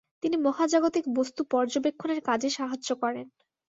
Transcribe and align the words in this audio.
তিনি 0.23 0.35
মহাজাগতিক 0.37 1.05
বস্তু 1.17 1.41
পর্যবেক্ষণের 1.51 2.19
কাজে 2.21 2.49
সাহায্য 2.49 2.89
করেন। 2.95 3.25